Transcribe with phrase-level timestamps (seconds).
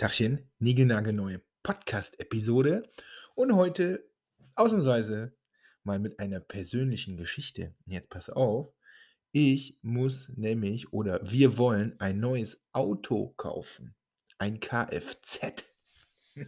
[0.00, 2.88] Tachchen, niegelnagelneue Podcast-Episode
[3.34, 4.08] und heute
[4.54, 5.36] ausnahmsweise
[5.84, 7.74] mal mit einer persönlichen Geschichte.
[7.84, 8.72] Jetzt pass auf,
[9.32, 13.94] ich muss nämlich oder wir wollen ein neues Auto kaufen.
[14.38, 15.66] Ein Kfz.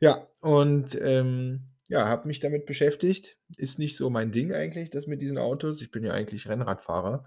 [0.00, 3.36] ja, und ähm, ja, habe mich damit beschäftigt.
[3.56, 5.80] Ist nicht so mein Ding eigentlich, das mit diesen Autos.
[5.82, 7.26] Ich bin ja eigentlich Rennradfahrer.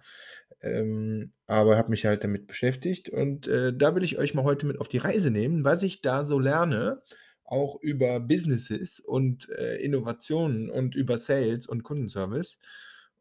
[0.63, 4.65] Ähm, aber habe mich halt damit beschäftigt und äh, da will ich euch mal heute
[4.65, 7.01] mit auf die Reise nehmen, was ich da so lerne,
[7.43, 12.59] auch über Businesses und äh, Innovationen und über Sales und Kundenservice.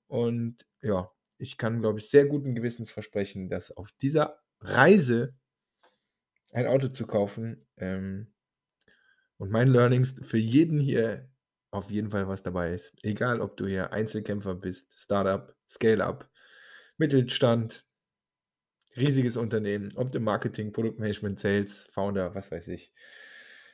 [0.06, 5.34] Und ja, ich kann, glaube ich, sehr guten Gewissens versprechen, dass auf dieser Reise
[6.52, 8.32] ein Auto zu kaufen ähm,
[9.38, 11.28] und mein Learnings für jeden hier
[11.72, 12.92] auf jeden Fall was dabei ist.
[13.02, 16.30] Egal, ob du hier Einzelkämpfer bist, Startup, Scale-up,
[17.02, 17.84] Mittelstand,
[18.96, 22.92] riesiges Unternehmen, ob im Marketing, Produktmanagement, Sales, Founder, was weiß ich.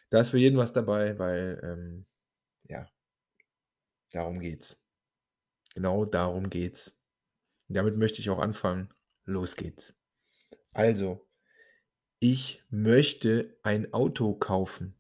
[0.09, 2.07] Da ist für jeden was dabei, weil, ähm,
[2.71, 2.89] ja,
[4.13, 4.81] darum geht's.
[5.75, 6.97] Genau darum geht's.
[7.69, 8.95] damit möchte ich auch anfangen.
[9.25, 9.95] Los geht's.
[10.73, 11.29] Also,
[12.19, 14.99] ich möchte ein Auto kaufen.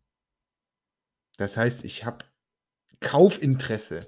[1.38, 2.26] Das heißt, ich habe
[3.00, 4.06] Kaufinteresse.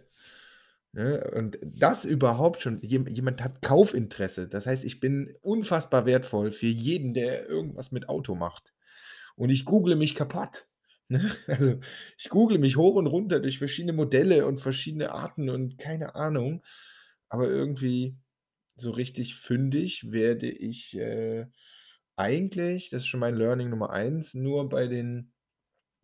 [0.92, 1.30] Ne?
[1.36, 4.48] Und das überhaupt schon, jemand hat Kaufinteresse.
[4.48, 8.74] Das heißt, ich bin unfassbar wertvoll für jeden, der irgendwas mit Auto macht.
[9.36, 10.66] Und ich google mich kaputt.
[11.08, 11.30] Ne?
[11.46, 11.78] Also
[12.18, 16.62] ich google mich hoch und runter durch verschiedene Modelle und verschiedene Arten und keine Ahnung.
[17.28, 18.16] Aber irgendwie
[18.76, 21.46] so richtig fündig werde ich äh,
[22.16, 25.32] eigentlich, das ist schon mein Learning Nummer eins, nur bei den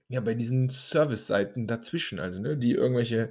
[0.09, 3.31] ja, bei diesen Service-Seiten dazwischen, also, ne, die irgendwelche,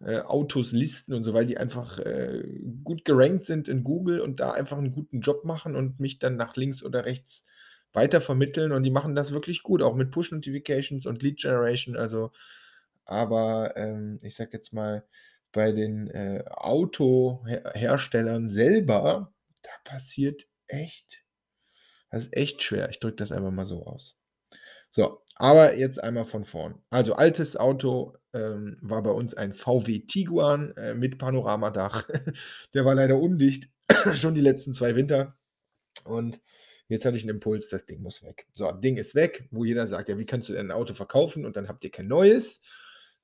[0.00, 2.44] äh, Autos listen und so, weil die einfach, äh,
[2.84, 6.36] gut gerankt sind in Google und da einfach einen guten Job machen und mich dann
[6.36, 7.44] nach links oder rechts
[7.92, 12.30] weitervermitteln und die machen das wirklich gut, auch mit Push-Notifications und Lead Generation, also
[13.06, 15.04] aber, ähm, ich sage jetzt mal,
[15.52, 21.22] bei den, äh, Autoherstellern selber, da passiert echt
[22.10, 22.88] das ist echt schwer.
[22.90, 24.16] Ich drücke das einfach mal so aus.
[24.92, 26.80] So, aber jetzt einmal von vorn.
[26.90, 32.08] Also altes Auto ähm, war bei uns ein VW Tiguan äh, mit Panoramadach.
[32.74, 33.68] Der war leider undicht,
[34.14, 35.36] schon die letzten zwei Winter.
[36.04, 36.40] Und
[36.88, 38.46] jetzt hatte ich einen Impuls, das Ding muss weg.
[38.52, 41.44] So, Ding ist weg, wo jeder sagt, ja, wie kannst du denn ein Auto verkaufen
[41.44, 42.60] und dann habt ihr kein neues.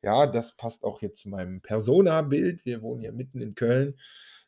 [0.03, 2.65] Ja, das passt auch jetzt zu meinem Persona-Bild.
[2.65, 3.97] Wir wohnen hier mitten in Köln.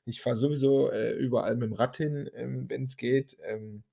[0.05, 3.37] Ich fahre sowieso äh, überall mit dem Rad hin, ähm, wenn es geht.
[3.43, 3.85] Ähm,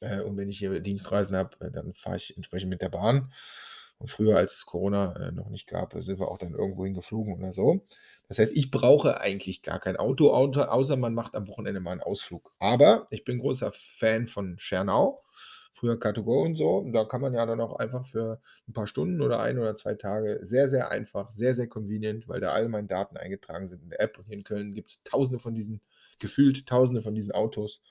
[0.00, 3.32] äh, und wenn ich hier Dienstreisen habe, äh, dann fahre ich entsprechend mit der Bahn.
[3.98, 7.34] Und früher, als es Corona äh, noch nicht gab, sind wir auch dann irgendwo hingeflogen
[7.34, 7.84] oder so.
[8.28, 12.02] Das heißt, ich brauche eigentlich gar kein Auto, außer man macht am Wochenende mal einen
[12.02, 12.52] Ausflug.
[12.58, 15.24] Aber ich bin großer Fan von Schernau,
[15.72, 16.88] früher Car2Go und so.
[16.92, 19.94] Da kann man ja dann auch einfach für ein paar Stunden oder ein oder zwei
[19.94, 23.90] Tage sehr, sehr einfach, sehr, sehr convenient, weil da all meine Daten eingetragen sind in
[23.90, 24.18] der App.
[24.18, 25.80] Und hier in Köln gibt es tausende von diesen,
[26.20, 27.82] gefühlt tausende von diesen Autos.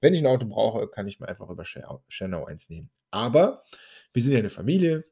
[0.00, 2.90] Wenn ich ein Auto brauche, kann ich mir einfach über Schernau eins nehmen.
[3.10, 3.64] Aber
[4.12, 5.04] wir sind ja eine Familie.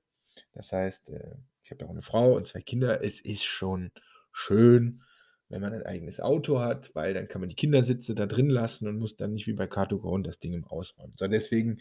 [0.53, 3.03] Das heißt, äh, ich habe ja auch eine Frau und zwei Kinder.
[3.03, 3.91] Es ist schon
[4.33, 5.03] schön,
[5.49, 8.89] wenn man ein eigenes Auto hat, weil dann kann man die Kindersitze da drin lassen
[8.89, 11.15] und muss dann nicht wie bei Car2Go das Ding im Ausräumen.
[11.19, 11.81] So, deswegen,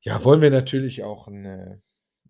[0.00, 1.78] ja, wollen wir natürlich auch ein, äh,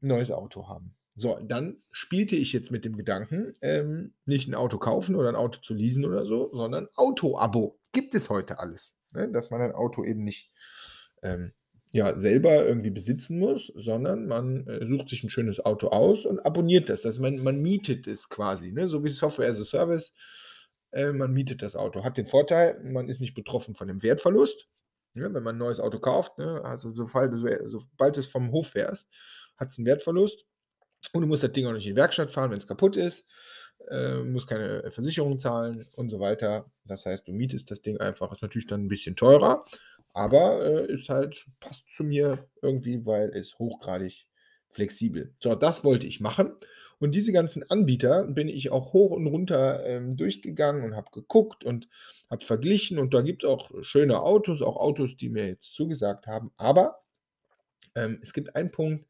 [0.03, 0.97] ein neues Auto haben.
[1.17, 5.37] So, dann spielte ich jetzt mit dem Gedanken, ähm, nicht ein Auto kaufen oder ein
[5.37, 7.79] Auto zu leasen oder so, sondern Auto-Abo.
[7.93, 9.00] Gibt es heute alles.
[9.13, 9.31] Ne?
[9.31, 10.53] Dass man ein Auto eben nicht
[11.23, 11.53] ähm,
[11.93, 16.39] ja, selber irgendwie besitzen muss, sondern man äh, sucht sich ein schönes Auto aus und
[16.41, 17.05] abonniert das.
[17.05, 18.89] Also man, man mietet es quasi, ne?
[18.89, 20.15] so wie Software as a Service.
[20.93, 22.05] Äh, man mietet das Auto.
[22.05, 24.69] Hat den Vorteil, man ist nicht betroffen von dem Wertverlust.
[25.15, 25.35] Ne?
[25.35, 26.63] Wenn man ein neues Auto kauft, ne?
[26.63, 29.09] also sobald, sobald es vom Hof fährst,
[29.57, 30.45] hat es einen Wertverlust.
[31.13, 33.27] Und du musst das Ding auch nicht in die Werkstatt fahren, wenn es kaputt ist
[33.89, 36.71] äh, musst keine Versicherung zahlen und so weiter.
[36.85, 39.65] Das heißt, du mietest das Ding einfach, ist natürlich dann ein bisschen teurer,
[40.13, 44.27] aber äh, ist halt, passt zu mir irgendwie, weil es hochgradig
[44.71, 45.35] flexibel.
[45.41, 46.53] So, das wollte ich machen.
[46.99, 51.65] Und diese ganzen Anbieter bin ich auch hoch und runter ähm, durchgegangen und habe geguckt
[51.65, 51.89] und
[52.31, 52.99] habe verglichen.
[52.99, 56.53] Und da gibt es auch schöne Autos, auch Autos, die mir jetzt zugesagt haben.
[56.57, 57.03] Aber
[57.95, 59.07] ähm, es gibt einen Punkt,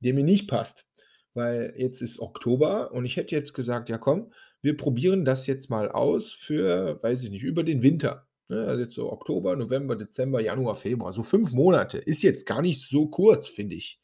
[0.00, 0.86] der mir nicht passt
[1.34, 5.70] weil jetzt ist Oktober und ich hätte jetzt gesagt, ja komm, wir probieren das jetzt
[5.70, 8.26] mal aus für, weiß ich nicht, über den Winter.
[8.48, 8.66] Ne?
[8.66, 11.98] Also jetzt so Oktober, November, Dezember, Januar, Februar, so fünf Monate.
[11.98, 14.00] Ist jetzt gar nicht so kurz, finde ich.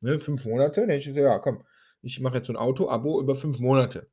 [0.00, 0.20] Ne?
[0.20, 1.62] Fünf Monate, dann ich gesagt, ja komm,
[2.02, 4.10] ich mache jetzt so ein Auto-Abo über fünf Monate.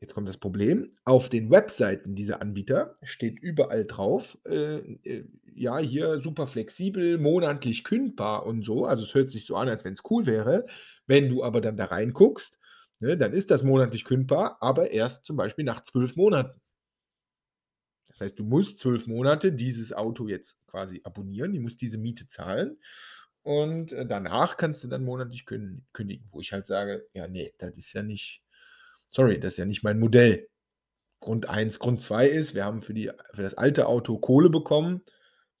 [0.00, 0.92] Jetzt kommt das Problem.
[1.04, 7.82] Auf den Webseiten dieser Anbieter steht überall drauf, äh, äh, ja, hier super flexibel, monatlich
[7.82, 8.84] kündbar und so.
[8.84, 10.66] Also, es hört sich so an, als wenn's cool wäre.
[11.06, 12.58] Wenn du aber dann da reinguckst,
[13.00, 16.60] ne, dann ist das monatlich kündbar, aber erst zum Beispiel nach 12 Monaten.
[18.08, 21.52] Das heißt, du musst 12 Monate dieses Auto jetzt quasi abonnieren.
[21.52, 22.78] Du musst diese Miete zahlen
[23.42, 27.52] und, äh, danach kannst du dann monatlich kün kündigen, wo ich halt sage: „Ja, ne,
[27.58, 28.42] das ist ja nicht
[29.16, 30.48] sorry, das ist ja nicht mein Modell.“
[31.20, 31.78] Grund 1.
[31.78, 35.02] Grund 2 ist, wir haben für die für das alte Auto Kohle bekommen.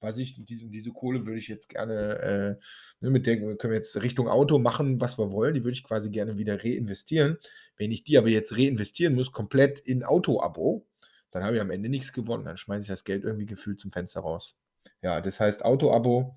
[0.00, 2.56] Weiß ich, diese diese Kohle würde ich jetzt gerne, äh
[3.00, 5.54] ne, mit der können wir jetzt Richtung Auto machen, was wir wollen.
[5.54, 7.38] Die würde ich quasi gerne wieder reinvestieren.
[7.78, 10.86] Wenn ich die aber jetzt reinvestieren muss, komplett in Auto-Abo,
[11.30, 12.44] dann habe ich am Ende nix gewonnen.
[12.44, 14.56] Dann schmeiße ich das Geld irgendwie gefühlt zum Fenster raus.
[15.02, 16.36] Ja, das heißt Auto-Abo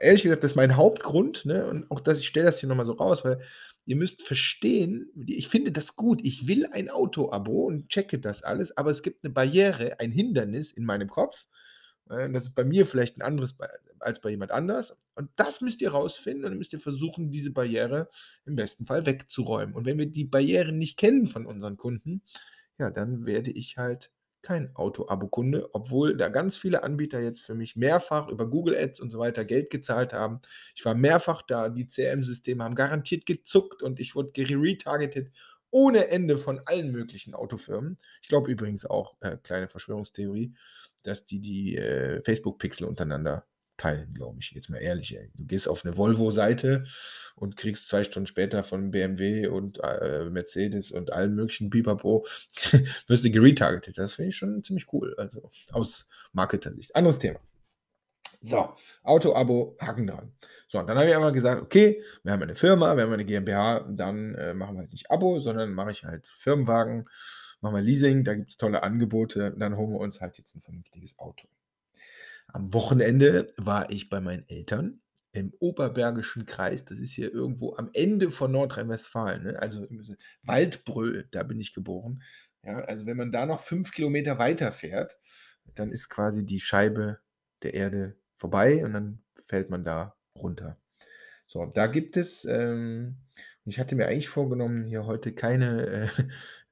[0.00, 1.66] ehrlich gesagt, das ist mein Hauptgrund, ne?
[1.68, 3.40] Und auch das ich stelle das hier noch mal so raus, weil
[3.86, 6.20] ihr müsst verstehen, ich finde das gut.
[6.24, 10.72] Ich will ein Auto-Abo und checke das alles, aber es gibt 'ne Barriere, ein Hindernis
[10.72, 11.46] in meinem Kopf.
[12.10, 13.56] Äh, das ist bei mir vielleicht 'n anderes
[14.00, 14.96] als bei jemand anders.
[15.14, 18.08] Und das müsst ihr rausfinden und dann müsst ihr versuchen, diese Barriere
[18.46, 19.74] im besten Fall wegzuräumen.
[19.74, 22.22] Und wenn wir die Barrieren nicht kennen von unseren Kunden,
[22.78, 24.10] ja, dann werde ich halt
[24.46, 29.10] kein Auto-Abo-Kunde, obwohl da ganz viele Anbieter jetzt für mich mehrfach über Google Ads und
[29.10, 30.40] so weiter Geld gezahlt haben.
[30.76, 35.32] Ich war mehrfach da, die CRM-Systeme haben garantiert gezuckt und ich wurde geretargetet
[35.70, 37.98] ohne Ende von allen möglichen Autofirmen.
[38.22, 40.54] Ich glaube übrigens auch, äh, kleine Verschwörungstheorie,
[41.02, 43.44] dass die die, äh, Facebook-Pixel untereinander
[43.78, 44.50] teilen, glaube ich.
[44.52, 45.30] Jetzt mal ehrlich, ey.
[45.36, 46.84] Du gehst auf 'ne Volvo-Seite
[47.36, 52.26] und kriegst 2 Stunden später von BMW und, äh, Mercedes und allen möglichen Pipapo
[53.08, 53.98] wirst du geretargetet.
[53.98, 56.96] Das finde ich schon ziemlich cool, also aus Marketer-Sicht.
[56.96, 57.40] Anderes Thema.
[58.42, 58.74] So,
[59.04, 60.32] Auto-Abo, Haken dran.
[60.68, 63.10] So, und dann habe ich einmal gesagt: „Okay, wir haben ja 'ne Firma, wir haben
[63.12, 67.08] ja 'ne GmbH, dann, äh, machen wir halt nicht Abo, sondern mache ich halt Firmenwagen,
[67.60, 71.18] machen wir Leasing, da gibt's tolle Angebote, dann holen wir uns halt jetzt 'n vernünftiges
[71.18, 71.48] Auto.“
[72.48, 75.00] Am Wochenende war ich bei meinen Eltern
[75.32, 76.84] im Oberbergischen Kreis.
[76.84, 79.58] Das ist hier irgendwo am Ende von Nordrhein-Westfalen, ne?
[79.60, 79.86] Also,
[80.42, 82.22] Waldbröl, da bin ich geboren.
[82.62, 85.16] Ja, also, wenn man da noch 5 Kilometer weiterfährt,
[85.74, 87.18] dann ist quasi die Scheibe
[87.62, 90.78] der Erde vorbei und dann fällt man da runter.
[91.46, 93.18] So, da gibt es, ähm
[93.66, 96.10] ich hatte mir eigentlich vorgenommen, hier heute keine,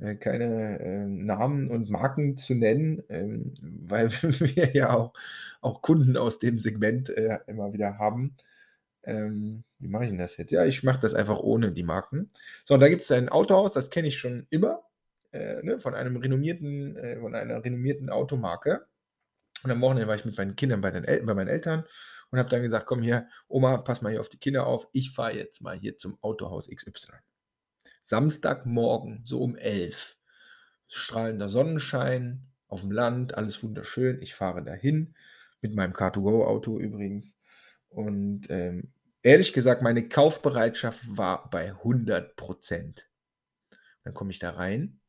[0.00, 5.12] äh, äh, keine, ähm, Namen und Marken zu nennen, ähm, weil wir ja auch
[5.60, 8.36] auch Kunden aus dem Segment, äh, immer wieder haben.
[9.04, 10.52] Ähm, wie mache ich denn das jetzt?
[10.52, 12.30] Ja, ich mache das einfach ohne die Marken.
[12.64, 14.82] So, und da gibt's ein Autohaus, das kenne ich schon immer,
[15.32, 18.86] äh, ne, von einem renommierten äh, von einer renommierten Automarke.
[19.64, 21.84] Und am Wochenende war ich mit meinen Kindern bei den El bei meinen Eltern
[22.30, 24.88] und habe dann gesagt: „Komm hier, Oma, pass mal hier auf die Kinder auf.
[24.92, 27.12] Ich fahre jetzt mal hier zum Autohaus XY.“
[28.04, 30.16] Samstagmorgen, so um 11,
[30.88, 34.20] strahlender Sonnenschein aufm Land, alles wunderschön.
[34.22, 35.14] Ich fahre dahin
[35.62, 37.38] mit meinem Car2Go-Auto übrigens.
[37.88, 43.08] Und, ähm, ehrlich gesagt, meine Kaufbereitschaft war bei 100 %.
[44.04, 45.00] Dann komme ich da rein,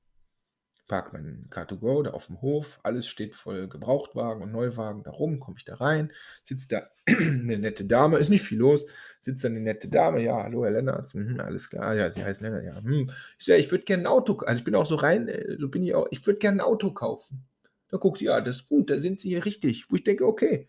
[0.87, 5.57] parke meinen Car2Go da aufm Hof, alles steht voll Gebrauchtwagen und Neuwagen da rum, komme
[5.57, 6.11] ich da rein,
[6.43, 8.85] sitzt da 'ne nette Dame, ist nicht viel los,
[9.19, 11.13] sitzt da 'ne nette Dame: „Ja, hallo, Herr Lennartz.
[11.15, 11.95] Mhm, alles klar.
[11.95, 13.07] Ja, Sie heißen Lennart, ja, hm.“
[13.39, 15.27] Ich so: „Ja, ich würde gerne 'n Auto k“ also, ich bin auch so rein
[15.27, 17.45] äh, so bin ich auch: „Ich würde gerne 'n Auto kaufen.“
[17.89, 20.25] Da guckt sie: „Ja, das ist gut, da sind Sie hier richtig.“ Wo ich denke:
[20.27, 20.67] „Okay,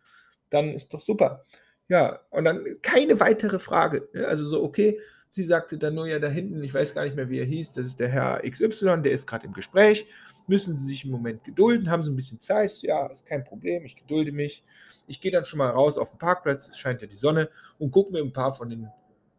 [0.51, 1.45] dann ist doch super.“
[1.89, 4.27] Ja, und dann keine weitere Frage, ne?
[4.27, 5.01] Also, so, okay.
[5.37, 7.73] Sie sagte dann nur: „Ja, da hinten, ich weiß gar nicht mehr, wie er hieß,
[7.73, 10.07] das ist der Herr XY, der ist grad im Gespräch.
[10.47, 13.27] Müssen Sie sich 'n Moment gedulden, haben Sie 'n bisschen Zeit?“ Ich so: „Ja, ist
[13.27, 14.65] kein Problem, ich gedulde mich.“
[15.07, 17.91] Ich gehe dann schon mal raus auf 'n Parkplatz, es scheint ja die Sonne und
[17.91, 18.89] gucke mir 'n paar von den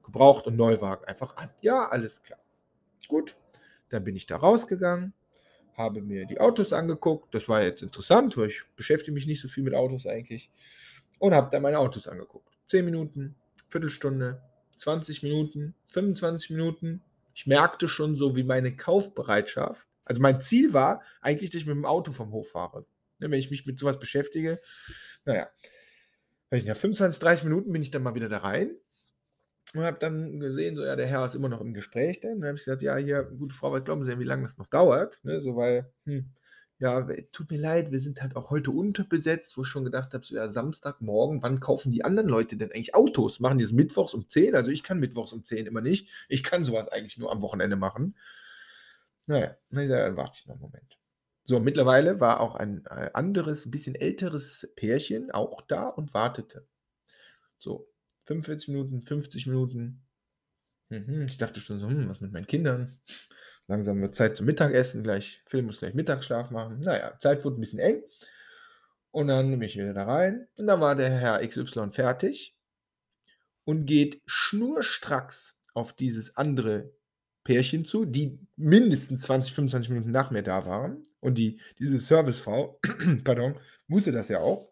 [0.04, 1.50] Gebraucht und Neuwagen einfach an.
[1.62, 2.39] Ja, alles klar.
[3.08, 3.36] Gut,
[3.89, 5.13] dann bin ich da rausgegangen,
[5.77, 7.36] habe mir die Autos angeguckt.
[7.36, 10.51] Das war jetzt interessant, weil ich beschäftige mich nicht so viel mit Autos eigentlich
[11.20, 12.50] und habe da meine Autos angeguckt.
[12.70, 13.36] 10 Minuten,
[13.70, 14.42] Viertelstunde,
[14.77, 17.01] 20 Minuten, 25 Minuten.
[17.36, 21.84] Ich merkte schon so, wie meine Kaufbereitschaft also, mein Ziel war eigentlich, dass ich mit'm
[21.86, 22.86] Auto vom Hof fahre,
[23.19, 24.62] ne, wenn ich mich mit so was beschäftige.
[25.25, 25.50] Na ja.
[26.51, 28.72] Weiß nicht, nach 25, 30 Minuten bin ich dann mal wieder da rein
[29.75, 32.41] und habe dann gesehen, so, ja, der Herr ist immer noch im Gespräch dann.
[32.41, 34.57] Dann habe ich gesagt: „Ja, hier, gute Frau, was glauben Sie denn, wie lange das
[34.57, 36.31] noch dauert?“ Ne, so, weil, hm,
[36.79, 40.25] ja, tut mir leid, wir sind halt auch heute unterbesetzt, wo ich schon gedacht habe,
[40.25, 43.39] so: „Ja, Samstagmorgen, wann kaufen die anderen Leute denn eigentlich Autos?
[43.39, 44.55] Machen die das mittwochs um 10?
[44.55, 46.10] Also, ich kann mittwochs um 10 immer nicht.
[46.29, 48.15] Ich kann so was eigentlich nur am Wochenende machen.“
[49.27, 50.98] Na ja, dann habe ich gesagt: „Dann warte ich noch 'n Moment.“
[51.46, 56.65] So, mittlerweile war auch ein, äh, anderes, bisschen älteres Pärchen auch da und wartete.
[57.60, 57.89] So,
[58.25, 60.03] 45 Minuten, 50 Minuten.
[60.89, 63.00] Mhm, ich dachte schon so: „Hm, was mit meinen Kindern?“
[63.69, 66.79] Langsam wird Zeit zum Mittagessen, gleich Phil muss gleich Mittagsschlaf machen.
[66.83, 68.01] Na ja, Zeit wurde 'n bisschen eng.
[69.13, 72.53] Und dann bin ich wieder da rein und dann war der Herr XY fertig
[73.67, 76.93] und geht schnurstracks auf dieses andere
[77.43, 81.03] Pärchen zu, die mindestens 20, 25 Minuten nach mir da waren.
[81.19, 82.79] Und die diese Servicefrau,
[83.25, 83.59] pardon,
[83.89, 84.69] wusste das ja auch.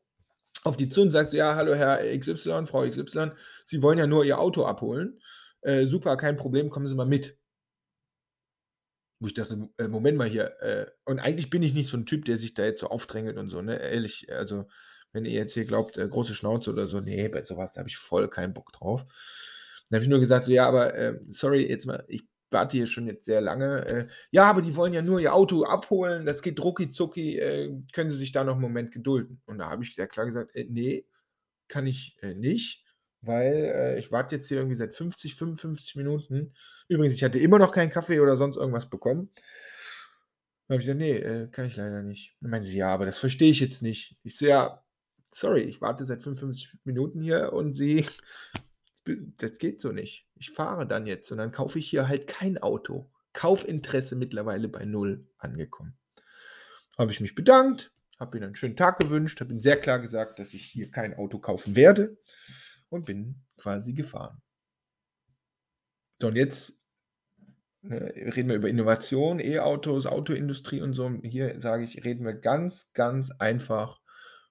[0.63, 3.31] Auf die zu und sagt so: „Ja, hallo Herr XY, Frau XY,
[3.65, 5.19] Sie wollen ja nur Ihr Auto abholen.
[5.61, 7.37] Äh, super, kein Problem, kommen Sie mal mit.“
[9.21, 12.05] Wo ich dachte: „Äh, Moment mal hier, äh“ und eigentlich bin ich nicht so 'n
[12.05, 13.77] Typ, der sich da jetzt so aufdrängelt und so, ne?
[13.79, 14.67] Ehrlich, also,
[15.13, 17.79] wenn ihr jetzt hier glaubt, äh, große Schnauze oder so, ne, bei so was, da
[17.79, 19.05] habe ich voll keinen Bock drauf.
[19.89, 22.87] Dann habe ich nur gesagt so: „Ja, aber, äh, sorry, jetzt mal, ich warte hier
[22.87, 23.85] schon jetzt sehr lange.
[23.87, 27.71] Äh, ja, aber die wollen ja nur ihr Auto abholen, das geht rucki zucki, äh,
[27.93, 30.53] können Sie sich da noch 'n Moment gedulden?“ Und da habe ich sehr klar gesagt:
[30.55, 31.05] „Äh, ne,
[31.69, 32.84] kann ich, nicht,
[33.25, 36.53] weil, äh, ich warte jetzt hier irgendwie seit 50, 55 Minuten.“
[36.87, 39.29] Übrigens, ich hatte immer noch keinen Kaffee oder sonst irgendwas bekommen.
[40.67, 43.05] Dann habe ich gesagt: „Ne, äh, kann ich leider nicht.“ Dann meinte sie: „Ja, aber
[43.05, 44.83] das verstehe ich jetzt nicht.“ Ich so: „Ja,
[45.31, 48.05] sorry, ich warte seit 55 Minuten hier und Sie
[49.37, 50.27] das geht so nicht.
[50.35, 54.85] Ich fahre dann jetzt und dann kaufe ich hier halt kein Auto.“ Kaufinteresse mittlerweile bei
[54.85, 55.97] 0 angekommen.
[56.97, 60.39] Habe ich mich bedankt, habe ihnen einen schönen Tag gewünscht, habe ihnen sehr klar gesagt,
[60.39, 62.17] dass ich hier kein Auto kaufen werde
[62.89, 64.41] und bin quasi gefahren.
[66.21, 66.77] So, und jetzt,
[67.83, 71.11] ne, reden wir über Innovation, E-Autos, Autoindustrie und so.
[71.23, 73.99] Hier sage ich, reden wir ganz, ganz einfach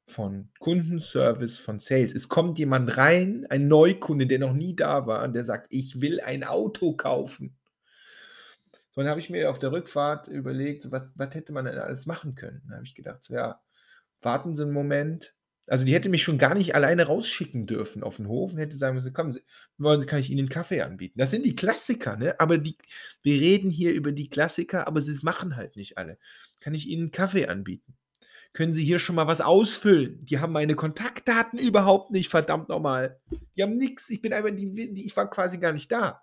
[0.07, 2.15] von Kundenservice, von Sales.
[2.15, 6.01] Es kommt jemand rein, ein Neukunde, der noch nie da war, und der sagt: „Ich
[6.03, 7.57] will ein Auto kaufen.“
[8.95, 12.07] So, dann habe ich mir auf der Rückfahrt überlegt, was was hätte man denn alles
[12.07, 12.63] machen können?
[12.67, 13.61] Dann habe ich gedacht so: „Ja,
[14.21, 15.35] warten Sie 'n Moment.“
[15.69, 18.77] Also, die hätte mich schon gar nicht alleine rausschicken dürfen auf 'n Hof und hätte
[18.77, 19.41] sagen müssen: „Kommen Sie,
[19.79, 22.39] wollen Sie kann ich Ihnen 'n Kaffee anbieten?“ Das sind die Klassiker, ne?
[22.39, 22.77] Aber die
[23.23, 26.19] wir reden hier über die Klassiker, aber sie's machen halt nicht alle.
[26.61, 27.95] „Kann ich Ihnen 'n Kaffee anbieten?
[28.55, 32.81] Können Sie hier schon mal was ausfüllen?“ Die haben meine Kontaktdaten überhaupt nicht, verdammt noch
[32.81, 33.21] mal.
[33.57, 34.11] Die haben nix.
[34.11, 36.23] Ich bin einfach die die ich war quasi gar nicht da.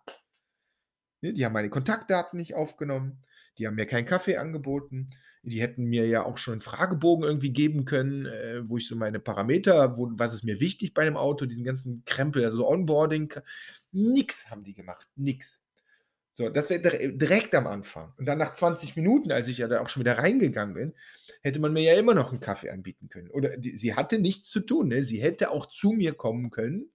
[1.24, 3.24] Ne, die haben meine Kontaktdaten nicht aufgenommen.
[3.58, 5.10] Die haben mir keinen Kaffee angeboten.
[5.44, 8.96] Die hätten mir ja auch schon 'n Fragebogen irgendwie geben können, äh, wo ich so
[8.96, 13.34] meine Parameter wo was ist mir wichtig bei 'nem Auto, diesen ganzen Krempel, also Onboarding
[13.92, 15.62] nix haben die gemacht, nix.
[16.36, 18.14] So, das wäre dir direkt am Anfang.
[18.18, 20.94] Und dann nach 20 Minuten, als ich ja da auch schon wieder reingegangen bin,
[21.44, 23.30] hätte man mir ja immer noch 'n Kaffee anbieten können.
[23.32, 25.04] Oder die sie hatte nichts zu tun, ne?
[25.04, 26.92] Sie hätte auch zu mir kommen können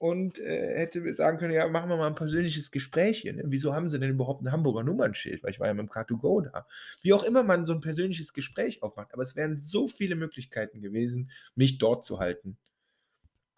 [0.00, 3.44] und, äh, hätte sagen können: „Ja, machen wir mal 'n persönliches Gespräch hier, ne?
[3.46, 6.66] Wieso haben Sie denn überhaupt 'n Hamburger Nummernschild?“ Weil ich war ja mit'm Car2Go da.
[7.02, 10.82] Wie auch immer man so 'n persönliches Gespräch aufmacht, aber es wären so viele Möglichkeiten
[10.82, 12.58] gewesen, mich dort zu halten.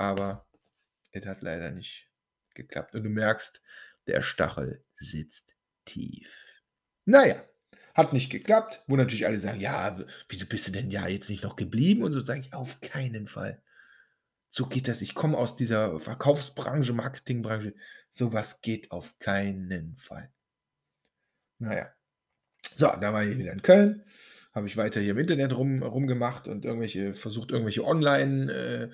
[0.01, 0.47] Aber
[1.13, 2.09] es hat leider nicht
[2.55, 2.95] geklappt.
[2.95, 3.63] Und du merkst,
[4.07, 5.57] der Stachel sitzt
[5.87, 6.31] tief.
[7.07, 7.45] Na ja,
[7.95, 11.45] hat nicht geklappt, wo natürlich alle sagen: „Ja, wieso bist du denn ja jetzt nicht
[11.45, 13.63] noch geblieben?“ Und so sage ich: „Auf keinen Fall.
[14.55, 15.01] So geht das.
[15.01, 17.75] Ich komme aus dieser Verkaufsbranche, Marketingbranche.
[18.11, 20.31] So was geht auf keinen Fall.“
[21.59, 21.87] Na ja.
[22.77, 24.05] So, dann war ich wieder in Köln,
[24.55, 28.91] habe ich weiter hier im Internet rum rumgemacht und irgendwelche versucht, irgendwelche Online äh,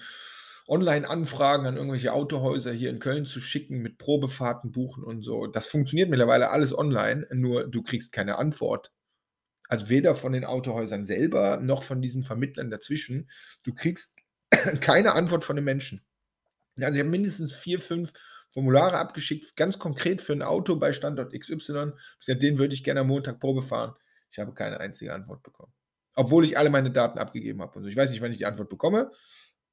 [0.68, 5.46] Online-Anfragen an irgendwelche Autohäuser hier in Köln zu schicken, mit Probefahrten buchen und so.
[5.48, 8.92] Das funktioniert mittlerweile alles online, nur du kriegst keine Antwort.
[9.68, 13.30] Also, weder von den Autohäusern selber noch von diesen Vermittlern dazwischen.
[13.64, 14.17] Du kriegst
[14.80, 16.02] keine Antwort von den Menschen.
[16.78, 18.12] Also, ich habe mindestens 4, 5
[18.50, 21.94] Formulare abgeschickt, ganz konkret für 'n Auto bei Standort XY.
[22.20, 23.94] Ich gesagt: „Den würde ich gerne am Montag Probe fahren.“
[24.30, 25.72] Ich habe keine einzige Antwort bekommen.
[26.16, 27.90] Obwohl ich alle meine Daten abgegeben habe und so.
[27.90, 29.12] Ich weiß nicht, wann ich die Antwort bekomme,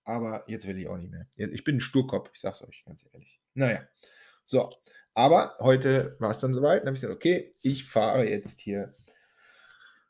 [0.06, 1.28] aber jetzt will ich auch nicht mehr.
[1.38, 3.42] Ich bin 'n Sturkopf, ich sage es euch ganz ehrlich.
[3.56, 3.82] Na ja,
[4.48, 4.70] so,
[5.16, 6.82] aber heute war's dann so weit.
[6.82, 8.96] Dann habe ich gesagt: „Okay, ich fahre jetzt hier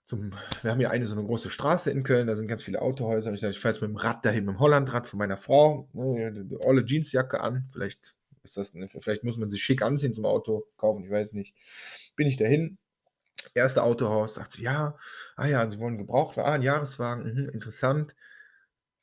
[0.08, 0.32] zum“
[0.62, 3.28] wir haben hier eine so 'ne große Straße in Köln, da sind ganz viele Autohäuser.
[3.28, 6.48] Habe ich gesagt: „Ich fahre jetzt mit'm Rad dahin, mit'm Hollandrad von meiner Frau, ne,
[6.60, 10.66] olle Jeansjacke an.“ Vielleicht ist das 'ne vielleicht muss man sich schick anziehen zum Auto
[10.78, 11.56] kaufen, ich weiß nicht.
[12.16, 12.78] Bin ich dahin,
[13.56, 13.84] 1.
[13.84, 14.96] Autohaus, sagt sie: „Ja,
[15.38, 18.16] ah ja, Sie wollen Gebrauchtwa ah, 'n Jahreswagen, mhm, interessant.“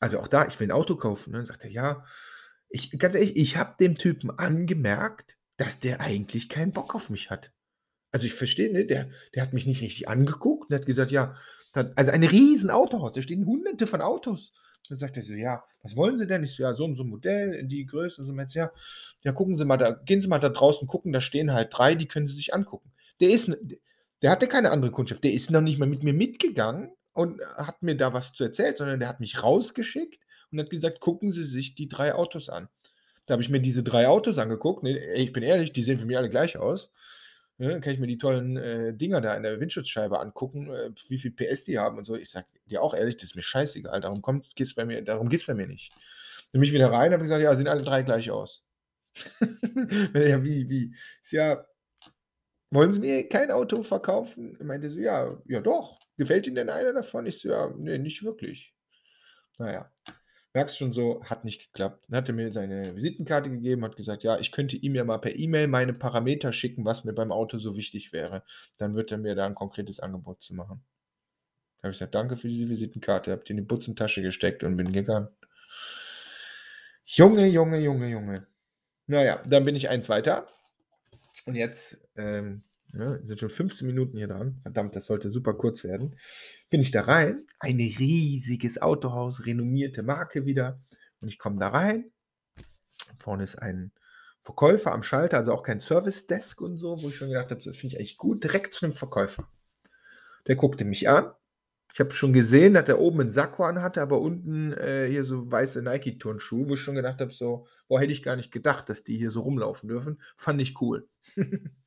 [0.01, 1.47] Also, auch da, ich will 'n Auto kaufen, ne?
[1.47, 2.05] Sagt er: „Ja“
[2.71, 7.31] ich ganz ehrlich, ich habe dem Typen angemerkt, dass der eigentlich keinen Bock auf mich
[7.31, 7.53] hat.
[8.13, 11.35] Also, ich verstehe, ne, der der hat mich nicht richtig angeguckt und hat gesagt: „Ja“
[11.73, 14.53] dann also, ein riesen Autohaus, da stehen Hunderte von Autos.
[14.91, 17.05] Dann sagt er so: „Ja, was wollen Sie denn?“ Ich so: „Ja, so und so
[17.05, 18.71] 'n Modell die Größe.“ So meint „Ja,
[19.23, 21.95] ja, gucken Sie mal da gehen Sie mal da draußen gucken, da stehen halt 3,
[21.95, 23.51] die können Sie sich angucken.“ Der ist
[24.23, 25.25] der hatte keine andere Kundschaft.
[25.25, 28.77] Der ist noch nicht mal mit mir mitgegangen und hat mir da was zu erzählt,
[28.79, 30.21] sondern der hat mich rausgeschickt
[30.53, 32.69] und hat gesagt: „Gucken Sie sich die 3 Autos an.“
[33.27, 34.99] Da habe ich mir diese 3 Autos angeguckt, ne?
[35.01, 36.93] Ey, ich bin ehrlich, die sehen für mich alle gleich aus.
[37.63, 41.19] Ne, kann ich mir die tollen, äh, Dinger da in der Windschutzscheibe angucken, äh, wie
[41.19, 42.17] viel PS die haben und so.
[42.17, 45.29] Ich sage dir auch ehrlich, das ist mir scheißegal, darum kommt geht's bei mir darum
[45.29, 45.93] geht's bei mir nicht.
[46.53, 48.65] Bin ich wieder rein, habe gesagt: „Ja, sehen alle 3 gleich aus.“
[50.15, 50.95] Ja, wie wie?
[51.23, 51.67] So: „Ja,
[52.71, 55.99] wollen Sie mir kein Auto verkaufen?“ Er meinte so: „Ja, ja doch.
[56.17, 58.75] Gefällt Ihnen denn einer davon?“ Ich so: „Ja, ne, nicht wirklich.“
[59.59, 59.93] Na ja,
[60.55, 62.07] merkst schon so, hat nicht geklappt.
[62.09, 65.19] Dann hat er mir seine Visitenkarte gegeben, hat gesagt: „Ja, ich könnte ihm ja mal
[65.19, 68.43] per E-Mail meine Parameter schicken, was mir beim Auto so wichtig wäre.
[68.79, 70.83] Dann wird er mir da 'n konkretes Angebot zu machen.“
[71.83, 74.77] Da habe ich gesagt: „Danke für diese Visitenkarte“, habe die in die Butzentasche gesteckt und
[74.77, 75.29] bin gegangen.
[77.09, 78.47] Junge, Junge, Junge, Junge.
[79.09, 80.49] Na ja, dann bin ich eins weiter.
[81.47, 84.59] Und jetzt, ähm, ne, sind schon 15 Minuten hier dran.
[84.63, 86.17] Verdammt, das sollte super kurz werden.
[86.71, 90.81] Bin ich da rein, ein riesiges Autohaus, renommierte Marke wieder.
[91.21, 92.13] Und ich komme da rein.
[93.21, 93.93] Vorne ist ein
[94.43, 97.63] Verkäufer am Schalter, also auch kein Service Desk und so, wo ich schon gedacht habe,
[97.63, 98.43] das finde ich echt gut.
[98.43, 99.49] Direkt zu 'nem Verkäufer.
[100.47, 101.33] Der guckte mich an.
[101.95, 105.51] Ich habe schon gesehen, dass er oben 'n Sakko anhatte, aber unten, äh, hier so
[105.51, 109.05] weiße Nike-Turnschuhe, wo ich schon gedacht habe so: „Boah, hätte ich gar nicht gedacht, dass
[109.05, 111.09] die hier so rumlaufen dürfen.“ Fand ich cool.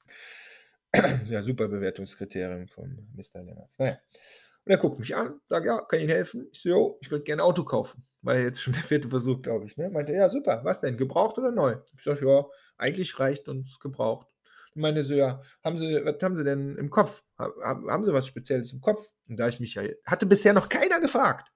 [1.30, 3.76] Ja, super Bewertungskriterium von Mister Lennertz.
[3.80, 3.94] Na ja.
[4.66, 7.12] Und er guckt mich an, sagt: „Ja, kann ich Ihnen helfen?“ Ich so: „Jo, ich
[7.12, 9.10] würde gerne 'n Auto kaufen.“ War jetzt schon der 4.
[9.10, 9.90] Versuch, glaube ich, ne?
[9.90, 10.62] Meinte „Ja, super.
[10.64, 12.46] Was denn, gebraucht oder neu?“ Ich sage: „Ja,
[12.78, 14.28] eigentlich reicht uns gebraucht.“
[14.76, 17.24] Und meinte so: „Ja, haben Sie was haben Sie denn im Kopf?
[17.40, 20.54] Ha ha haben Sie was Spezielles im Kopf?“ Und da ich mich ja hatte bisher
[20.54, 21.52] noch keiner gefragt,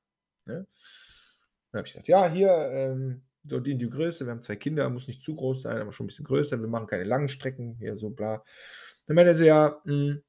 [0.46, 0.68] ne?
[1.74, 4.26] Dann habe ich gesagt: „Ja, hier, ähm, so die die Größe.
[4.26, 6.60] Wir haben 2 Kinder, muss nicht zu groß sein, aber schon 'n bisschen größer.
[6.60, 8.44] Wir machen keine langen Strecken, hier so bla.“
[9.10, 10.22] Dann meinte er so: „Ja, hm,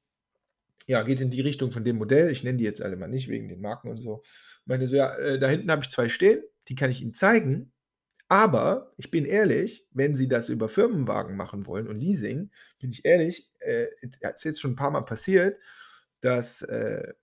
[0.87, 3.29] ja, geht in die Richtung von dem Modell.“ Ich nenne die jetzt alle mal nicht
[3.29, 4.23] wegen den Marken und so.
[4.65, 7.71] Meinte so: „Ja, äh, da hinten habe ich 2 stehen, die kann ich Ihnen zeigen.
[8.29, 13.05] Aber ich bin ehrlich, wenn Sie das über Firmenwagen machen wollen und Leasing, bin ich
[13.05, 13.87] ehrlich, äh,
[14.35, 15.57] ist jetzt schon 'n paarmal passiert,
[16.21, 17.13] dass, äh,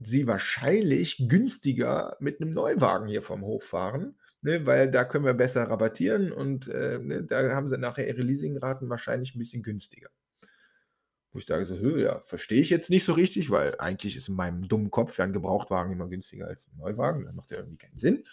[0.00, 5.34] Sie wahrscheinlich günstiger mit 'nem Neuwagen hier vom Hof fahren, ne, weil da können wir
[5.34, 10.10] besser rabattieren und, äh, ne, da haben Sie nachher Ihre Leasingraten wahrscheinlich 'n bisschen günstiger.“
[11.34, 14.28] Wo ich sage so: „Hö, ja, verstehe ich jetzt nicht so richtig, weil eigentlich ist
[14.28, 17.24] in meinem dummen Kopf ja 'n Gebrauchtwagen immer günstiger als 'n Neuwagen.
[17.24, 18.24] Das macht ja irgendwie keinen Sinn.“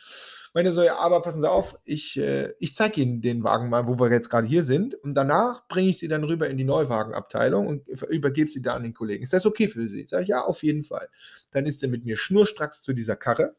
[0.53, 3.88] Meinte so: „Ja, aber passen Sie auf, ich, äh ich zeige Ihnen den Wagen mal,
[3.88, 6.65] wo wir jetzt grade hier sind und danach bringe ich Sie dann rüber in die
[6.65, 9.23] Neuwagenabteilung und übergebe Sie da an den Kollegen.
[9.23, 11.07] Ist das okay für Sie?“ Sage ich: „Ja, auf jeden Fall.“
[11.51, 13.55] Dann ist er mit mir schnurstracks zu dieser Karre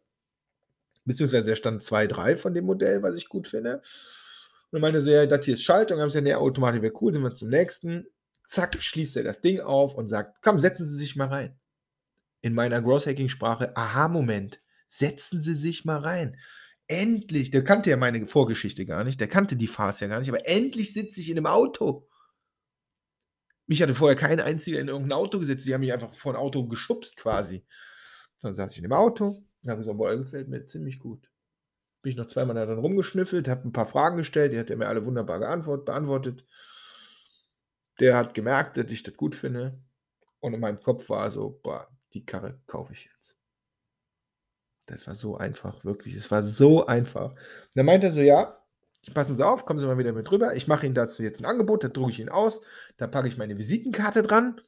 [1.06, 3.80] beziehungsweise da stand 2, 3 von dem Modell, was ich gut finde.
[4.70, 7.12] Und meinte so: „Ja, das hier ist Schaltung.“ Habe ich gesagt: „Ne, Automatik wäre cool.“
[7.12, 8.06] Sind wir zum nächsten.
[8.50, 11.56] Zack, schließt er das Ding auf und sagt: „Komm, setzen Sie sich mal rein.“
[12.42, 16.36] In meiner Growth Hacking Sprache: „Aha-Moment, setzen Sie sich mal rein.
[16.88, 19.20] Endlich!“ Der kannte ja meine Vorgeschichte gar nicht.
[19.20, 22.06] Der kannte die Farce ja gar nicht, aber endlich sitze ich in 'nem Auto.
[23.68, 25.66] Mich hatte vorher kein einziger in irgend 'n Auto gesetzt.
[25.66, 27.64] Die haben mich einfach vor 'n Auto geschubst quasi.
[28.42, 31.30] Dann saß ich in dem Auto und habe gesagt: „Boah, gefällt mir ziemlich gut.“
[32.02, 34.76] Bin ich noch zweimal da drin rumgeschnüffelt, habe 'n paar Fragen gestellt, die hat er
[34.76, 36.46] mir alle wunderbar beantwortet.
[38.00, 39.78] Der hat gemerkt, dass ich das gut finde.
[40.40, 43.34] Und in meinem Kopf war so: „Boah, die Karre kaufe ich jetzt.“
[44.88, 46.14] Das war so einfach, wirklich.
[46.16, 47.30] Es war so einfach.
[47.32, 47.38] Und
[47.74, 48.56] dann meinte er so: „Ja,
[49.14, 50.54] passen Sie auf, kommen Sie mal wieder mit rüber.
[50.56, 52.60] Ich mache Ihnen dazu jetzt 'n Angebot, das drucke ich Ihnen aus.
[52.96, 54.60] Da packe ich meine Visitenkarte dran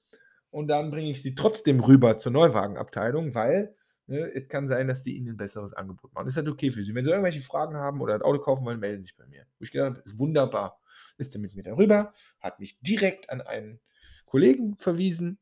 [0.51, 3.75] und dann bringe ich Sie trotzdem rüber zur Neuwagenabteilung, weil,
[4.13, 6.29] ne, es kann sein, dass die Ihnen 'n besseres Angebot machen.
[6.29, 6.95] Ist das okay für Sie?
[6.95, 9.47] Wenn Sie irgendwelche Fragen haben oder das Auto kaufen wollen, melden Sie sich bei mir.“
[9.59, 10.81] Wo ich gedacht habe: „Ist wunderbar.“
[11.19, 13.81] Ist er mit mir da rüber, hat mich direkt an einen
[14.27, 15.39] Kollegen verwiesen.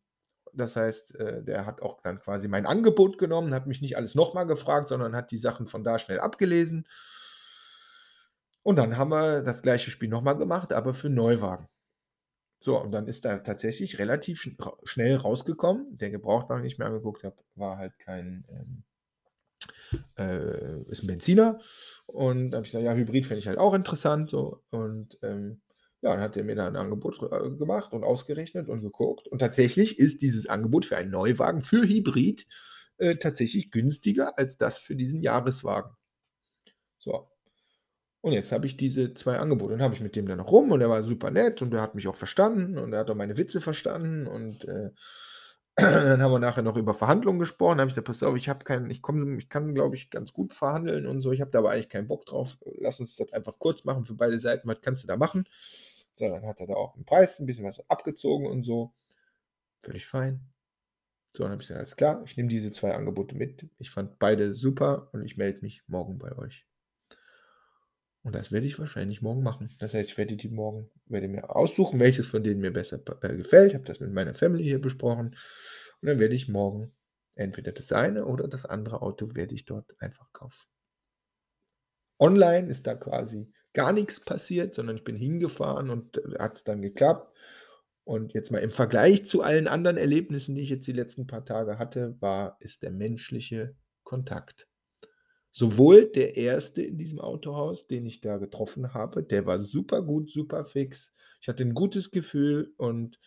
[0.55, 4.15] Das heißt, äh, der hat auch dann quasi mein Angebot genommen, hat mich nicht alles
[4.17, 6.87] noch mal gefragt, sondern hat die Sachen von da schnell abgelesen.
[8.67, 11.69] Und dann haben wir das gleiche Spiel noch mal gemacht, aber für Neuwagen.
[12.63, 16.85] So, und dann ist da tatsächlich relativ schn schnell rausgekommen der Gebrauchtwagen, den ich mir
[16.85, 18.83] angeguckt habe, war halt kein, ähm
[20.19, 21.59] äh, ist 'n Benziner.
[22.07, 24.63] Und da habe ich gesagt: „Ja, Hybrid fände ich halt auch interessant“, so.
[24.71, 25.61] Und, ähm,
[26.03, 29.29] ja, dann hat er mir da 'n Angebot, äh, gemacht und ausgerechnet und geguckt.
[29.29, 32.47] Und tatsächlich ist dieses Angebot für einen Neuwagen für Hybrid,
[32.99, 35.91] äh, tatsächlich günstiger als das für diesen Jahreswagen.
[37.03, 37.31] So.
[38.25, 39.73] Und jetzt habe ich diese 2 Angebote.
[39.73, 41.81] Dann habe ich mit dem da noch rum und er war super nett und der
[41.81, 44.91] hat mich auch verstanden und er hat auch meine Witze verstanden und, äh,
[45.77, 47.79] dann haben wir nachher noch über Verhandlungen gesprochen.
[47.79, 50.11] Da habe ich gesagt: „Pass auf, ich habe keinen ich komme ich kann, glaube ich,
[50.11, 51.33] ganz gut verhandeln und so.
[51.33, 52.59] Ich habe da aber eigentlich keinen Bock drauf.
[52.79, 54.69] Lass uns das einfach kurz machen für beide Seiten.
[54.69, 55.45] Was kannst du da machen?“
[56.19, 58.93] So, dann hat er da auch 'n Preis 'n bisschen was abgezogen und so.
[59.85, 60.41] Völlig fein.
[61.37, 63.69] So, dann habe ich gesagt: „Alles klar, ich nehme diese 2 Angebote mit.
[63.79, 66.65] Ich fand beide super und ich melde mich morgen bei euch.“
[68.23, 69.75] Und das werde ich wahrscheinlich morgen machen.
[69.79, 73.37] Das heißt, ich werde die morgen werde mir aussuchen, welches von denen mir besser äh,
[73.37, 73.69] gefällt.
[73.69, 75.37] Ich habe das mit meiner Family hier besprochen.
[76.01, 76.93] Und dann werde ich morgen
[77.35, 80.67] entweder das eine oder das andere Auto werde ich dort einfach kaufen.
[82.19, 86.83] Online ist da quasi gar nichts passiert, sondern ich bin hingefahren und äh, hat dann
[86.83, 87.35] geklappt.
[88.05, 91.45] Und jetzt mal im Vergleich zu allen anderen Erlebnissen, die ich jetzt die letzten paar
[91.45, 94.70] Tage hatte, war ist der menschliche Kontakt.
[95.53, 100.31] Sowohl der erste in diesem Autohaus, den ich da getroffen habe, der war super gut,
[100.31, 101.13] super fix.
[101.41, 103.19] Ich hatte ein gutes Gefühl und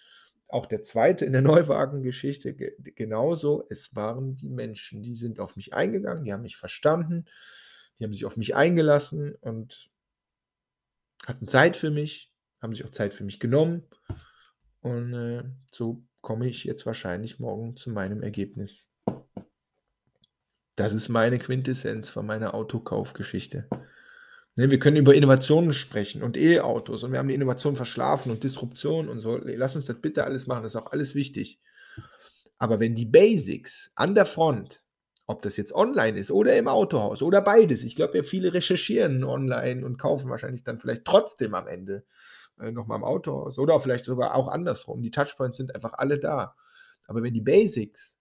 [0.47, 3.65] auch der zweite in der Neuwagengeschichte ge genauso.
[3.69, 7.25] Es waren die Menschen, die sind auf mich eingegangen, die haben mich verstanden,
[7.99, 9.89] die haben sich auf mich eingelassen und
[11.25, 12.31] hatten Zeit für mich,
[12.61, 13.83] haben sich auch Zeit für mich genommen.
[14.81, 18.87] Und äh, so komme ich jetzt wahrscheinlich morgen zu meinem Ergebnis.
[20.75, 23.67] Das ist meine Quintessenz von meiner Autokaufgeschichte.
[24.55, 28.43] Ne, wir können über Innovationen sprechen und E-Autos und wir haben die Innovation verschlafen und
[28.43, 29.37] Disruption und so.
[29.37, 31.59] Lass uns das bitte alles machen, das ist auch alles wichtig.
[32.57, 34.83] Aber wenn die Basics an der Front,
[35.25, 39.23] ob das jetzt online ist oder im Autohaus oder beides, ich glaube ja, viele recherchieren
[39.23, 42.03] online und kaufen wahrscheinlich dann vielleicht trotzdem am Ende
[42.59, 45.01] äh, nochmal im Autohaus oder vielleicht sogar auch andersrum.
[45.01, 46.55] Die Touchpoints sind einfach alle da.
[47.07, 48.19] Aber wenn die Basics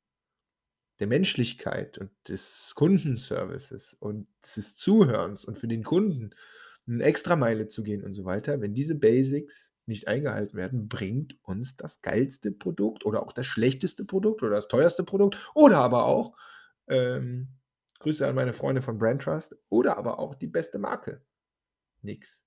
[1.02, 6.30] der Menschlichkeit und des Kundenservices und des Zuhörens und für den Kunden
[6.86, 11.76] eine Extrameile zu gehen und so weiter, wenn diese Basics nicht eingehalten werden, bringt uns
[11.76, 16.36] das geilste Produkt oder auch das schlechteste Produkt oder das teuerste Produkt oder aber auch,
[16.86, 17.48] ähm,
[17.98, 21.20] Grüße an meine Freunde von Brand Trust, oder aber auch die beste Marke.
[22.00, 22.44] Nix.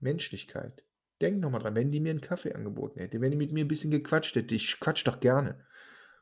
[0.00, 0.82] Menschlichkeit.
[1.20, 3.68] Denk nochmal dran, wenn die mir einen Kaffee angeboten hätte, wenn die mit mir ein
[3.68, 5.62] bisschen gequatscht hätte, ich quatsch doch gerne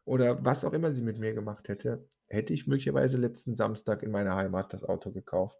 [0.06, 4.12] oder was auch immer sie mit mir gemacht hätte, hätte ich möglicherweise letzten Samstag in
[4.12, 5.58] meiner Heimat das Auto gekauft.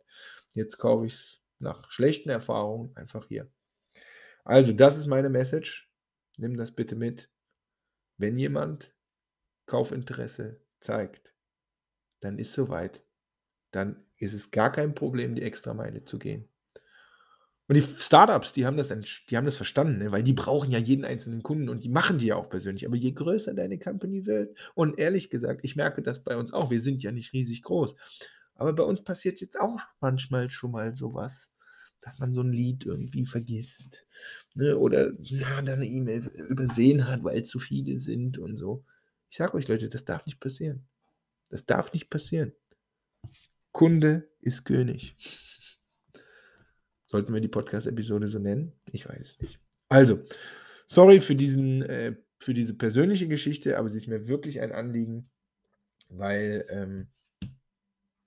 [0.53, 3.51] Jetzt kaufe ich es nach schlechten Erfahrungen einfach hier.
[4.45, 5.91] Also, das ist meine Message.
[6.37, 7.29] Nimm das bitte mit.
[8.19, 8.95] Wenn jemand
[9.67, 11.35] Kaufinteresse zeigt,
[12.21, 13.05] dann ist soweit.
[13.73, 16.49] Dann ist es gar kein Problem, die Extrameile zu gehen.
[17.69, 18.95] Und die Startups, die haben das,
[19.29, 20.13] die haben das verstanden, ne?
[20.13, 22.87] weil die brauchen ja jeden einzelnen Kunden und die machen die ja auch persönlich.
[22.87, 26.71] Aber je größer deine Company wird, und ehrlich gesagt, ich merke das bei uns auch,
[26.71, 27.97] wir sind ja nicht riesig groß.
[28.55, 31.51] Aber bei uns passiert jetzt auch manchmal schon mal sowas,
[32.01, 34.07] dass man so ein Lied irgendwie vergisst.
[34.55, 34.79] Ne?
[34.79, 38.85] Oder na, dann eine E-Mail übersehen hat, weil zu viele sind und so.
[39.29, 40.87] Ich sage euch, Leute, das darf nicht passieren.
[41.49, 42.53] Das darf nicht passieren.
[43.73, 45.17] Kunde ist König.
[47.17, 48.75] Sollten wir die Podcast-Episode so nennen?
[48.93, 49.59] Ich weiß es nicht.
[49.89, 50.19] Also,
[50.85, 55.31] sorry für, diesen, äh, für diese persönliche Geschichte, aber sie ist mir wirklich ein Anliegen,
[56.11, 57.07] weil ähm,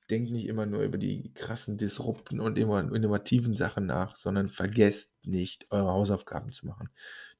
[0.10, 5.68] denkt nicht immer nur über die krassen Disrupten und innovativen Sachen nach, sondern vergesst nicht,
[5.70, 6.90] eure Hausaufgaben zu machen.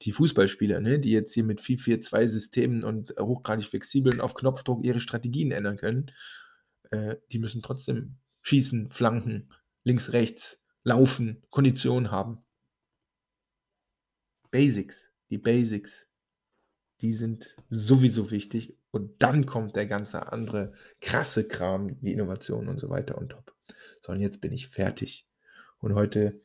[0.04, 5.50] Die Fußballspieler, ne, die jetzt hier mit 4-4-2-Systemen und hochgradig flexibel auf Knopfdruck ihre Strategien
[5.50, 6.12] ändern können,
[6.92, 9.50] äh, die müssen trotzdem schießen, flanken,
[9.84, 12.44] links, rechts, laufen, Kondition haben.
[14.52, 16.10] Basics, die Basics,
[17.02, 22.80] die sind sowieso wichtig und dann kommt der ganze andere krasse Kram, die Innovation und
[22.80, 23.56] so weiter und top.
[24.02, 25.28] So, und jetzt bin ich fertig.
[25.80, 26.42] Und heute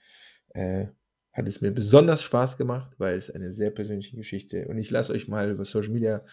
[0.51, 0.87] äh,
[1.33, 5.13] hat es mir besonders Spaß gemacht, weil es eine sehr persönliche Geschichte und ich lasse
[5.13, 6.25] euch mal über Social Media,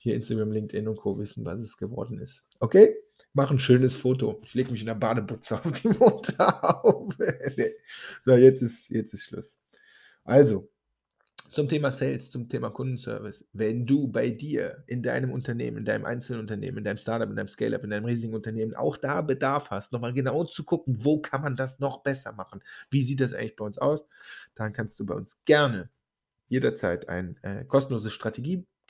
[0.00, 1.18] hier Instagram, LinkedIn und Co.
[1.18, 2.44] wissen, was es geworden ist.
[2.58, 2.96] Okay?
[3.32, 4.40] Mach ein schönes Foto.
[4.44, 7.38] Ich lege mich in der Badebutze auf die Motorhaube.
[8.22, 9.58] so, jetzt ist, jetzt ist Schluss.
[10.24, 10.68] Also,
[11.50, 13.46] zum Thema Sales, zum Thema Kundenservice.
[13.52, 17.48] Wenn du bei dir in deinem Unternehmen, in deinem Einzelunternehmen, in deinem Startup, in deinem
[17.48, 21.40] Scale-Up, in deinem riesigen Unternehmen auch da Bedarf hast, nochmal genau zu gucken, wo kann
[21.40, 22.60] man das noch besser machen?
[22.90, 24.04] Wie sieht das eigentlich bei uns aus?
[24.54, 25.88] Dann kannst du bei uns gerne
[26.48, 28.12] jederzeit ein äh, kostenloses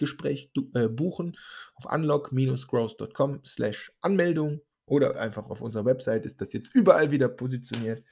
[0.07, 1.37] Strategiegespräch äh, buchen
[1.75, 8.03] auf unlock-growth.com slash Anmeldung oder einfach auf unserer Website ist das jetzt überall wieder positioniert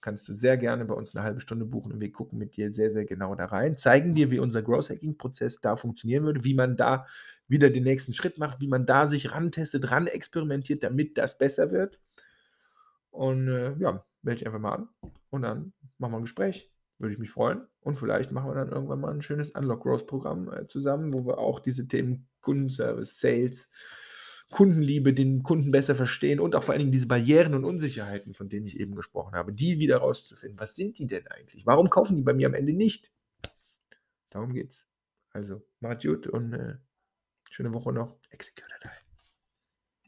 [0.00, 2.72] kannst du sehr gerne bei uns eine halbe Stunde buchen und wir gucken mit dir
[2.72, 6.44] sehr, sehr genau da rein, zeigen dir, wie unser Growth Hacking Prozess da funktionieren würde,
[6.44, 7.06] wie man da
[7.48, 11.70] wieder den nächsten Schritt macht, wie man da sich rantestet, ran experimentiert, damit das besser
[11.70, 12.00] wird.
[13.10, 14.88] Und äh, ja, melde dich einfach mal an
[15.30, 16.70] und dann machen wir ein Gespräch.
[17.00, 17.66] Würde ich mich freuen.
[17.80, 21.26] Und vielleicht machen wir dann irgendwann mal ein schönes Unlock Growth Programm äh, zusammen, wo
[21.26, 23.68] wir auch diese Themen Kundenservice, Sales,
[24.50, 28.48] Kundenliebe, den Kunden besser verstehen und auch vor allen Dingen diese Barrieren und Unsicherheiten, von
[28.48, 30.60] denen ich eben gesprochen habe, die wieder rauszufinden.
[30.60, 31.64] Was sind die denn eigentlich?
[31.66, 33.12] Warum kaufen die bei mir am Ende nicht?
[34.28, 34.86] Darum geht's.
[35.32, 36.76] Also, macht gut und äh,
[37.50, 38.18] schöne Woche noch.
[38.30, 38.66] Execute